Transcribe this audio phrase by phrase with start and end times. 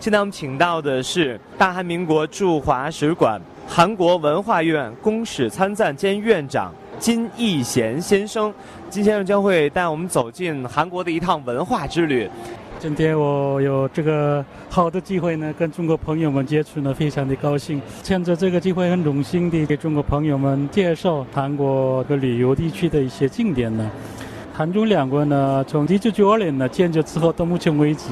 [0.00, 8.54] 现在我们请到的是大韩民国驻华使馆韩国文化院公使参赞兼院长金义贤先生。
[8.88, 12.30] 金先生将会带我们走进韩国的一趟文化之旅。
[12.78, 17.82] 今天我有这个好的机会呢，跟中国朋友们接触呢，非常的高兴。
[18.04, 23.90] 趁着这个机会，很荣幸地给中国朋友们介绍韩国的旅游地区的一些景点呢。
[24.58, 28.08] 韩中两国呢，从一九九二年呢建交之后到目前为止，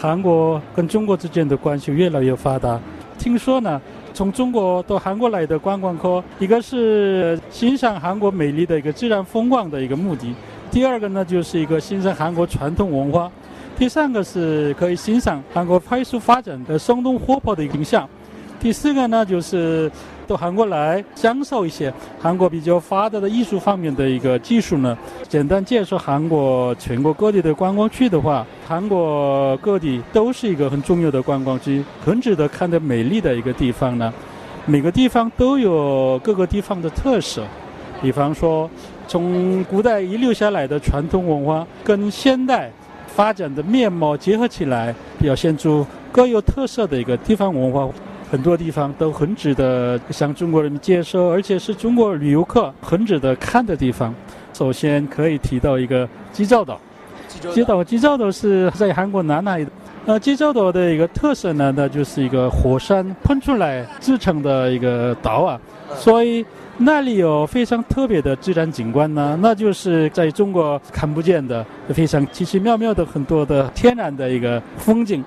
[0.00, 2.78] 韩国跟中国之间的关系越来越发达。
[3.18, 3.82] 听说呢，
[4.14, 10.32] 从中国到韩国来的观光客，一个是欣赏韩国美丽的一个自然风光的一个目的，
[10.70, 13.28] 第二个呢就是一个欣赏韩国传统文化，
[13.76, 18.08] 第三个是可以欣赏韩国快速发展的生动活泼的一个形象，
[18.60, 19.90] 第四个呢就是。
[20.28, 24.96] 到韩国来享受一些韩国比较发达的艺术方面的一个技术呢。
[25.26, 34.12] 简单介绍韩国全国各地的观光区的话，韩国各地都是一个很重要的观光区，很值得看的美丽的一个地方呢。
[34.66, 37.42] 每个地方都有各个地方的特色，
[38.02, 38.68] 比方说
[39.06, 42.70] 从古代遗留下来的传统文化跟现代
[43.06, 47.88] 发展的面貌结合起来，表现出各有特色的一个地方文化。
[48.30, 54.14] 很多地方都很值得向中国人民介绍，而且是中国旅游客很值得看的地方。
[54.52, 56.80] 首先可以提到一个济州岛，
[57.28, 59.66] 济州岛济州岛是在韩国南海。
[60.06, 65.60] 呃，济州岛的一个特色呢，那就是一个火山喷出来制成的一个岛啊，
[65.94, 66.44] 所以
[66.78, 75.22] 那里有非常特别的自然景观呢，那就是在中国看不见的非常奇奇妙妙的很多的天然的一个风景。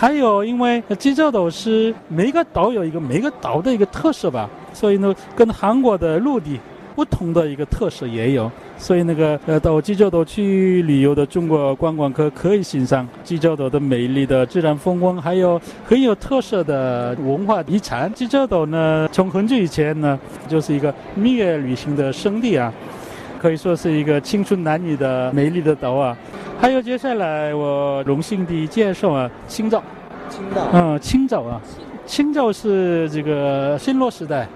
[0.00, 6.60] 还有，因为济州岛是每个岛有一个每个岛的一个特色吧，所以呢，跟韩国的陆地
[6.94, 8.48] 不同的一个特色也有。
[8.78, 18.08] 所以那个呃，到济州岛去旅游的中国观光客可以欣赏济州岛的美丽的自然风光，还有很有特色的文化遗产。
[18.14, 22.72] 济州岛呢，从很久以前呢，就是一个蜜月旅行的圣地啊，
[23.42, 26.16] 可以说是一个青春男女的美丽的岛啊。
[26.60, 29.80] 还有接下来，我荣幸地介绍啊，青岛。
[30.28, 30.62] 青岛。
[30.72, 31.60] 嗯，青岛啊，
[32.04, 34.46] 青岛是这个新罗时代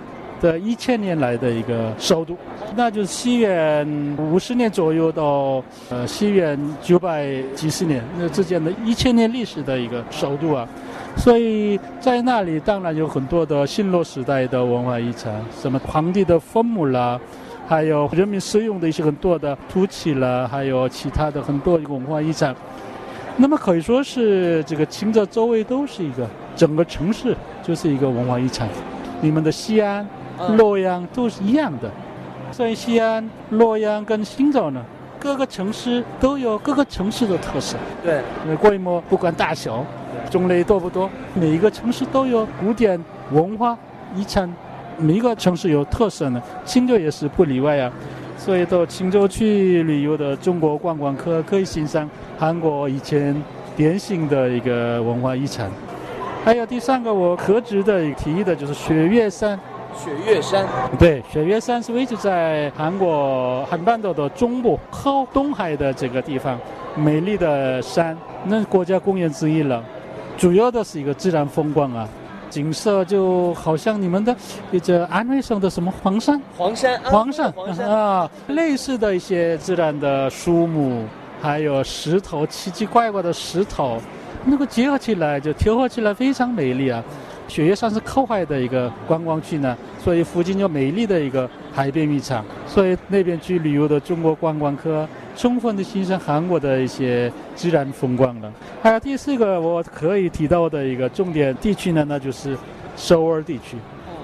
[0.41, 2.37] 的一千年来的一个首都，
[2.75, 3.87] 那就是西元
[4.19, 10.67] 五十年左右到呃西元九百几十年那之间的一千年历史的一个首都啊，
[11.17, 17.21] 所以在那里当然有很多的新罗时代的文化遗产，什么皇帝的坟墓啦。
[17.67, 22.55] 还有人民使用的一些很多的土器了，还有其他的很多文化遗产。
[23.37, 28.69] 那么可以说是这个青岛周围都是一个整个城市就是一个文化遗产。
[29.23, 30.07] 你们的西安、
[30.57, 31.91] 洛阳都是一样的，
[32.51, 34.85] 所以西安、洛阳跟青岛呢，
[35.19, 37.79] 各个城市都有各个城市的特色。
[38.03, 38.21] 对，
[38.57, 39.83] 规模不管大小，
[40.29, 43.79] 种类多不多，每一个城市都有古典文化
[44.15, 44.53] 遗产。
[44.99, 47.91] 每一个城市有特色呢，青州也是不例外啊。
[48.37, 53.41] 所以到青州去旅游的中国观光客可以欣赏韩国以前
[53.77, 55.71] 典型的一个文化遗产。
[56.45, 59.57] 还有第三个我可值的提议的就是雪岳山。
[59.95, 60.67] 雪岳山。
[60.99, 66.59] 对，雪岳山是位置在韩国韩半岛的中部靠东海的这个地方，
[66.97, 68.17] 美丽的山，
[68.47, 69.85] 那国家公园之一了。
[70.37, 72.09] 主要的是一个自然风光啊。
[72.53, 74.37] 景色就好像你们的
[74.71, 81.07] 一个安徽省的什么黄山，黄山，黄山啊，类似的一些自然的树木，
[81.41, 83.99] 还有石头，奇奇怪怪的石头，
[84.45, 87.03] 那个结合起来就调和起来非常美丽啊。
[87.49, 95.09] 雪岳山是靠海的一个观光区呢，所以附近有美丽的一个海边浴场，所以那边去旅游的中国观光客。
[95.37, 98.53] 充分的欣赏韩国的一些自然风光了。
[98.83, 102.57] 还有第四个我可以提到的一个重点地区呢，那就是
[102.97, 103.77] 首尔地区。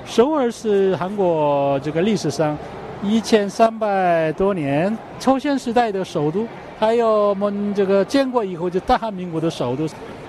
[0.04, 2.56] 首尔是韩国这个历史上
[3.02, 6.46] 一千三百多年朝鲜时代的首都，
[6.78, 9.86] 还有我们这个建国以后就大韩民国的首都。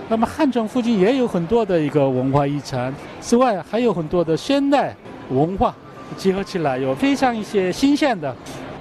[0.09, 4.95] 那么汉城附近也有很多的一个文化遗产，此外还有很多的现代
[5.29, 5.73] 文化
[6.17, 8.35] 结合起来，有非常一些新鲜的。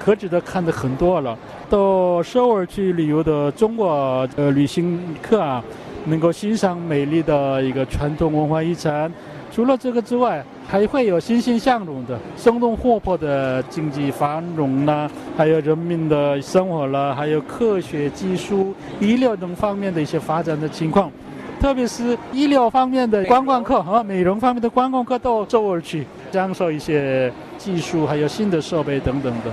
[0.09, 1.37] 可值得看的很多了。
[1.69, 5.63] 到首尔去旅游的中国呃旅行客啊，
[6.07, 9.13] 能够欣赏美丽的一个传统文化遗产。
[9.53, 21.13] 除了这个之外，还会有欣欣向荣的、生动活泼的经济繁荣啦，还有人民的生活啦，还有科学技术、医疗等方面的一些发展的情况。
[21.61, 29.53] 特别是医疗方面的观光客和美容方面的观光客到首尔去，享受一些技术还有新的设备等等的。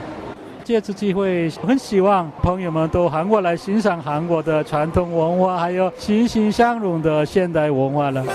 [0.65, 8.25] 借此机会，很希望朋友们都韩国来欣赏韩国的传统文化，还有欣欣向荣的现代文化了。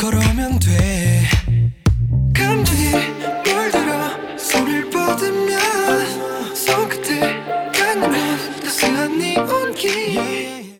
[0.00, 1.09] 그러면 돼.